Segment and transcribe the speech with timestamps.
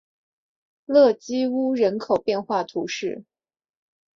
[0.85, 3.23] 勒基乌人口变化图示